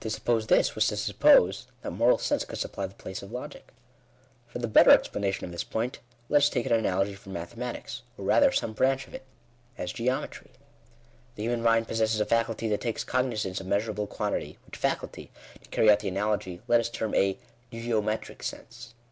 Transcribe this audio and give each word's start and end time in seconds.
To 0.00 0.10
suppose 0.10 0.48
this, 0.48 0.74
was 0.74 0.88
to 0.88 0.96
suppose 0.96 1.68
that 1.82 1.92
moral 1.92 2.18
sense 2.18 2.44
could 2.44 2.58
supply 2.58 2.86
the 2.88 2.94
place 2.96 3.22
of 3.22 3.30
logic. 3.30 3.72
Fqr_Jhe 4.52 4.72
better 4.72 4.90
explanation 4.90 5.44
of 5.44 5.52
this 5.52 5.62
point, 5.62 6.00
let 6.28 6.38
us 6.38 6.48
take 6.48 6.66
an 6.66 6.72
^^alogjtirom 6.72 7.28
mathematics, 7.28 8.02
or 8.18 8.24
rather 8.24 8.50
some 8.50 8.72
branch 8.72 9.06
of 9.06 9.14
it, 9.14 9.24
as 9.78 9.92
geo 9.92 10.20
metry. 10.22 10.48
The 11.36 11.44
human 11.44 11.62
mind 11.62 11.86
possesses 11.86 12.18
a 12.18 12.26
faculty 12.26 12.66
that 12.66 12.80
takes 12.80 13.04
cog 13.04 13.26
nizance 13.26 13.60
of 13.60 13.68
measurable 13.68 14.08
quantity, 14.08 14.58
which 14.66 14.76
faculty, 14.76 15.30
to 15.62 15.68
carry 15.68 15.88
out 15.88 16.00
the 16.00 16.08
analogy, 16.08 16.60
let 16.66 16.80
us 16.80 16.88
term 16.88 17.14
a 17.14 17.38
geometric 17.70 18.42
sense. 18.42 18.94